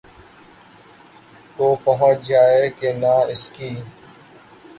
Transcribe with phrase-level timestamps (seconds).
[1.57, 3.69] کو پہنچ جائے کہ نہ اس کی